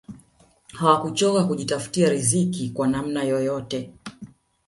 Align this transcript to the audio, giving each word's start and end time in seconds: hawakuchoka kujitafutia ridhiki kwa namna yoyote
hawakuchoka 0.73 1.43
kujitafutia 1.43 2.09
ridhiki 2.09 2.69
kwa 2.69 2.87
namna 2.87 3.23
yoyote 3.23 3.91